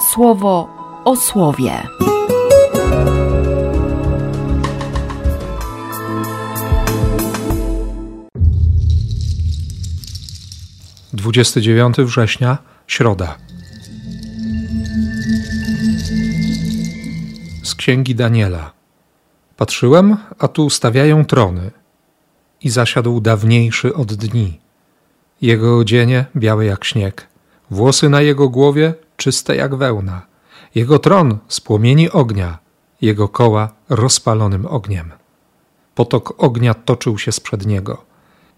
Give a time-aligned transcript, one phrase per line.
[0.00, 0.68] słowo
[1.04, 1.72] o słowie.
[11.12, 13.36] Dwudziesty dziewiąty września, środa.
[17.62, 18.72] Z księgi Daniela.
[19.56, 21.70] Patrzyłem, a tu stawiają trony.
[22.62, 24.60] I zasiadł dawniejszy od dni.
[25.42, 27.28] Jego odzienie białe jak śnieg,
[27.70, 30.26] włosy na jego głowie czyste jak wełna,
[30.74, 32.58] jego tron z płomieni ognia,
[33.00, 35.12] jego koła rozpalonym ogniem.
[35.94, 38.04] Potok ognia toczył się sprzed niego.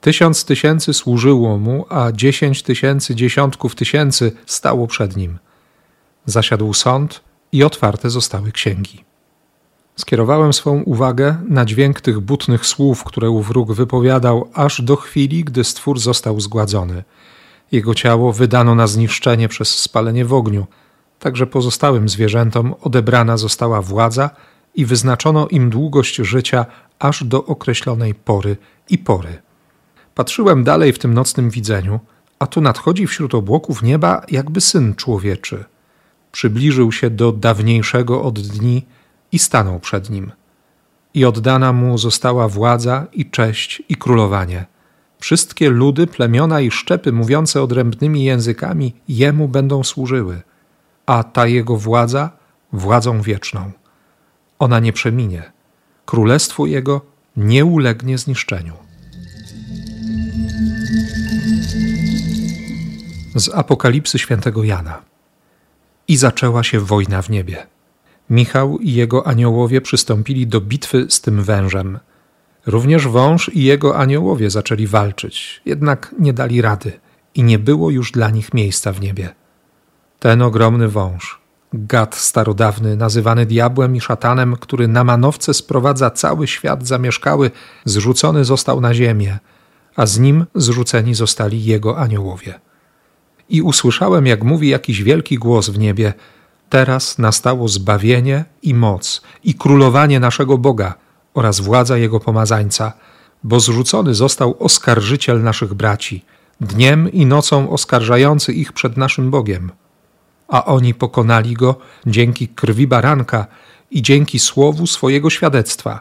[0.00, 5.38] Tysiąc tysięcy służyło mu, a dziesięć tysięcy dziesiątków tysięcy stało przed nim.
[6.26, 7.20] Zasiadł sąd
[7.52, 9.04] i otwarte zostały księgi.
[9.96, 15.64] Skierowałem swą uwagę na dźwięk tych butnych słów, które wróg wypowiadał, aż do chwili, gdy
[15.64, 17.04] stwór został zgładzony.
[17.74, 20.66] Jego ciało wydano na zniszczenie przez spalenie w ogniu.
[21.18, 24.30] Także pozostałym zwierzętom odebrana została władza
[24.74, 26.66] i wyznaczono im długość życia
[26.98, 28.56] aż do określonej pory
[28.90, 29.42] i pory.
[30.14, 32.00] Patrzyłem dalej w tym nocnym widzeniu,
[32.38, 35.64] a tu nadchodzi wśród obłoków nieba jakby syn człowieczy.
[36.32, 38.86] Przybliżył się do dawniejszego od dni
[39.32, 40.32] i stanął przed nim.
[41.14, 44.73] I oddana mu została władza i cześć i królowanie.
[45.18, 50.42] Wszystkie ludy, plemiona i szczepy mówiące odrębnymi językami jemu będą służyły,
[51.06, 52.30] a ta jego władza
[52.72, 53.72] władzą wieczną.
[54.58, 55.52] Ona nie przeminie.
[56.06, 57.00] Królestwo jego
[57.36, 58.74] nie ulegnie zniszczeniu.
[63.34, 65.02] Z Apokalipsy świętego Jana.
[66.08, 67.66] I zaczęła się wojna w niebie.
[68.30, 71.98] Michał i jego aniołowie przystąpili do bitwy z tym wężem.
[72.66, 76.92] Również wąż i jego aniołowie zaczęli walczyć, jednak nie dali rady
[77.34, 79.34] i nie było już dla nich miejsca w niebie.
[80.18, 81.40] Ten ogromny wąż,
[81.72, 87.50] gad starodawny, nazywany diabłem i szatanem, który na manowce sprowadza cały świat zamieszkały,
[87.84, 89.38] zrzucony został na ziemię,
[89.96, 92.60] a z nim zrzuceni zostali jego aniołowie.
[93.48, 96.12] I usłyszałem, jak mówi jakiś wielki głos w niebie–
[96.74, 100.94] Teraz nastało zbawienie i moc i królowanie naszego Boga
[101.34, 102.92] oraz władza Jego pomazańca,
[103.44, 106.24] bo zrzucony został oskarżyciel naszych braci,
[106.60, 109.72] dniem i nocą oskarżający ich przed naszym Bogiem.
[110.48, 113.46] A oni pokonali go dzięki krwi baranka
[113.90, 116.00] i dzięki słowu swojego świadectwa,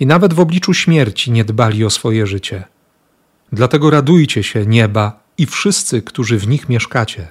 [0.00, 2.64] i nawet w obliczu śmierci nie dbali o swoje życie.
[3.52, 7.28] Dlatego radujcie się, nieba i wszyscy, którzy w nich mieszkacie.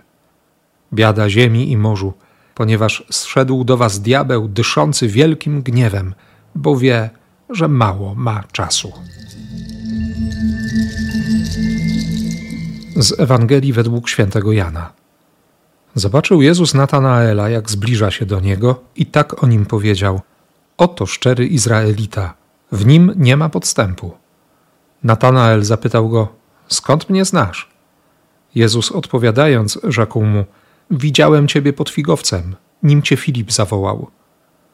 [0.94, 2.14] Biada ziemi i morzu,
[2.56, 6.14] ponieważ zszedł do was diabeł dyszący wielkim gniewem,
[6.56, 7.10] bo wie,
[7.52, 8.94] że mało ma czasu.
[12.96, 14.94] Z Ewangelii według świętego Jana.
[15.96, 20.22] Zobaczył Jezus Natanaela, jak zbliża się do niego, i tak o nim powiedział:
[20.78, 22.34] Oto szczery Izraelita,
[22.72, 24.12] w nim nie ma podstępu.
[25.04, 26.28] Natanael zapytał go:
[26.68, 27.70] Skąd mnie znasz?
[28.56, 30.46] Jezus odpowiadając, rzekł mu:
[30.92, 34.08] Widziałem ciebie pod figowcem, nim cię Filip zawołał.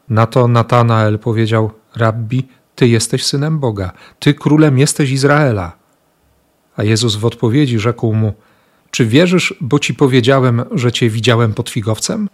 [0.09, 5.71] Na to Natanael powiedział: Rabbi, ty jesteś synem Boga, ty królem jesteś Izraela.
[6.75, 8.33] A Jezus w odpowiedzi rzekł mu:
[8.91, 12.29] Czy wierzysz, bo ci powiedziałem, że cię widziałem pod figowcem?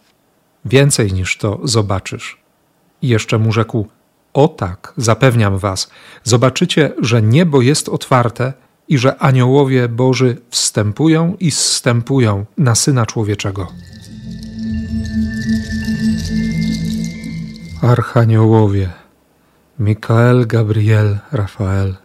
[0.66, 2.38] Więcej niż to zobaczysz.
[3.02, 3.88] I jeszcze mu rzekł:
[4.34, 5.92] O tak, zapewniam was,
[6.24, 8.54] zobaczycie, że niebo jest otwarte
[8.88, 13.68] i że aniołowie Boży wstępują i zstępują na Syna Człowieczego.
[17.82, 19.03] Archaniołowie,
[19.80, 21.96] Mikael, Gabriel, Rafael.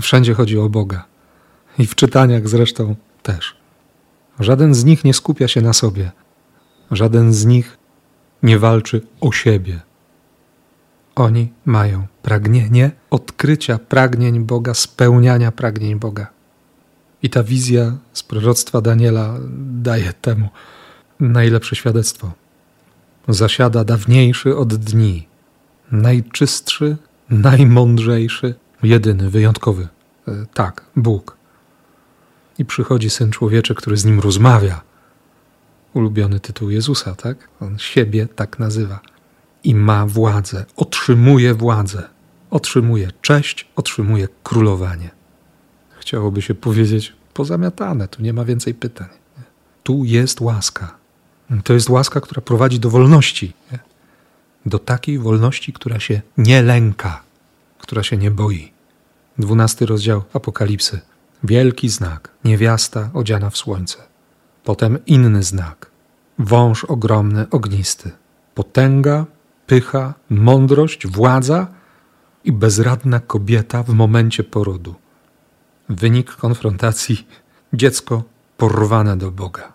[0.00, 1.04] Wszędzie chodzi o Boga.
[1.78, 3.56] I w czytaniach zresztą też.
[4.40, 6.12] Żaden z nich nie skupia się na sobie.
[6.90, 7.78] Żaden z nich
[8.42, 9.80] nie walczy o siebie.
[11.14, 16.26] Oni mają pragnienie odkrycia pragnień Boga, spełniania pragnień Boga.
[17.22, 20.48] I ta wizja z proroctwa Daniela daje temu
[21.20, 22.32] najlepsze świadectwo.
[23.28, 25.27] Zasiada dawniejszy od dni,
[25.92, 26.96] najczystszy,
[27.30, 29.88] najmądrzejszy, jedyny, wyjątkowy.
[30.28, 31.36] E, tak, Bóg.
[32.58, 34.80] I przychodzi syn człowieczy, który z nim rozmawia.
[35.94, 37.48] Ulubiony tytuł Jezusa, tak?
[37.60, 39.00] On siebie tak nazywa
[39.64, 42.08] i ma władzę, otrzymuje władzę,
[42.50, 45.10] otrzymuje cześć, otrzymuje królowanie.
[45.98, 49.08] Chciałoby się powiedzieć pozamiatane, tu nie ma więcej pytań.
[49.82, 50.98] Tu jest łaska.
[51.64, 53.52] To jest łaska, która prowadzi do wolności.
[54.68, 57.22] Do takiej wolności, która się nie lęka,
[57.78, 58.72] która się nie boi.
[59.38, 61.00] Dwunasty rozdział Apokalipsy.
[61.44, 63.98] Wielki znak, niewiasta odziana w słońce.
[64.64, 65.90] Potem inny znak.
[66.38, 68.10] wąż ogromny, ognisty.
[68.54, 69.26] Potęga,
[69.66, 71.66] pycha, mądrość, władza
[72.44, 74.94] i bezradna kobieta w momencie porodu.
[75.88, 77.26] Wynik konfrontacji
[77.72, 78.22] dziecko
[78.56, 79.72] porwane do Boga.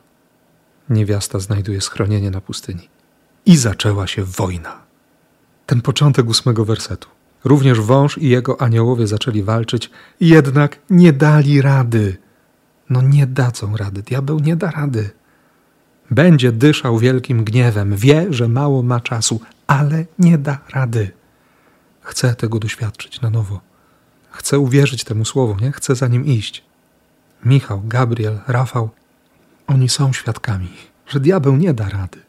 [0.89, 2.92] Niewiasta znajduje schronienie na pustyni.
[3.45, 4.81] I zaczęła się wojna.
[5.65, 7.09] Ten początek ósmego wersetu.
[7.43, 12.17] Również wąż i jego aniołowie zaczęli walczyć, jednak nie dali rady.
[12.89, 15.09] No nie dadzą rady, diabeł nie da rady.
[16.11, 21.11] Będzie dyszał wielkim gniewem, wie, że mało ma czasu, ale nie da rady.
[22.01, 23.61] Chcę tego doświadczyć na nowo.
[24.31, 25.71] Chcę uwierzyć temu słowu, nie?
[25.71, 26.63] Chcę za nim iść.
[27.45, 28.89] Michał, Gabriel, Rafał,
[29.67, 30.69] oni są świadkami,
[31.07, 32.19] że diabeł nie da rady.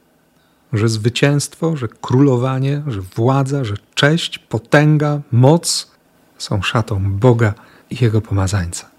[0.75, 5.91] Że zwycięstwo, że królowanie, że władza, że cześć, potęga, moc
[6.39, 7.55] są szatą Boga
[7.91, 8.91] i Jego pomazańca.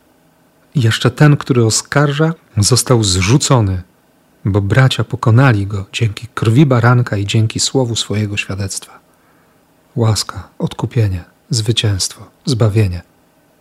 [0.76, 3.84] I jeszcze ten, który oskarża, został zrzucony,
[4.46, 9.00] bo bracia pokonali go dzięki krwi baranka i dzięki słowu swojego świadectwa.
[9.96, 13.02] Łaska, odkupienie, zwycięstwo, zbawienie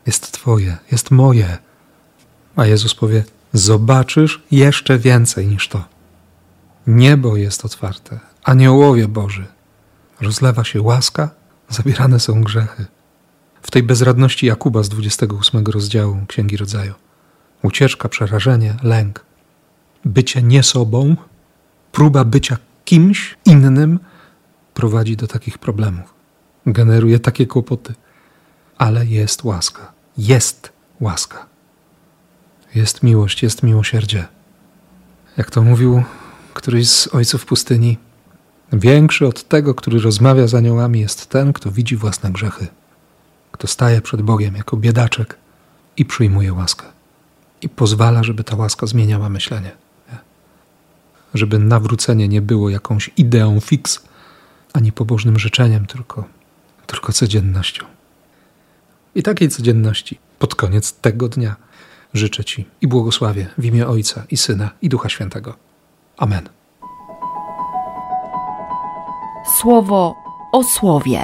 [0.06, 1.58] jest Twoje, jest moje.
[2.56, 5.84] A Jezus powie: Zobaczysz jeszcze więcej niż to.
[6.86, 9.46] Niebo jest otwarte, aniołowie Boży.
[10.20, 11.30] Rozlewa się łaska,
[11.68, 12.86] zabierane są grzechy.
[13.62, 16.94] W tej bezradności Jakuba z 28 rozdziału Księgi Rodzaju.
[17.62, 19.24] Ucieczka, przerażenie, lęk.
[20.04, 21.16] Bycie nie sobą,
[21.92, 23.98] próba bycia kimś innym
[24.74, 26.14] prowadzi do takich problemów.
[26.66, 27.94] Generuje takie kłopoty.
[28.78, 29.92] Ale jest łaska.
[30.18, 31.46] Jest łaska.
[32.74, 34.26] Jest miłość, jest miłosierdzie.
[35.36, 36.02] Jak to mówił
[36.54, 37.98] któryś z ojców pustyni,
[38.72, 42.66] większy od tego, który rozmawia z aniołami, jest ten, kto widzi własne grzechy,
[43.52, 45.36] kto staje przed Bogiem jako biedaczek
[45.96, 46.86] i przyjmuje łaskę.
[47.62, 49.70] I pozwala, żeby ta łaska zmieniała myślenie.
[50.12, 50.18] Nie?
[51.34, 54.04] Żeby nawrócenie nie było jakąś ideą fix,
[54.72, 56.24] ani pobożnym życzeniem, tylko,
[56.86, 57.84] tylko codziennością.
[59.14, 61.56] I takiej codzienności pod koniec tego dnia
[62.14, 65.63] życzę Ci i błogosławię w imię Ojca i Syna i Ducha Świętego.
[66.16, 66.48] Amen.
[69.46, 70.14] Słowo
[70.52, 71.20] o słowie.